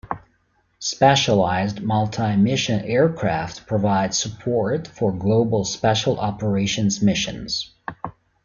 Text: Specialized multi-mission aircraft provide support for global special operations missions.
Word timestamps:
Specialized 0.79 1.83
multi-mission 1.83 2.83
aircraft 2.85 3.67
provide 3.67 4.15
support 4.15 4.87
for 4.87 5.11
global 5.11 5.63
special 5.63 6.19
operations 6.19 7.03
missions. 7.03 7.69